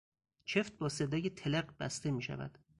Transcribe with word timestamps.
چفت 0.45 0.77
با 0.77 0.89
صدای 0.89 1.29
تلق 1.29 1.73
بسته 1.79 2.11
میشود. 2.11 2.57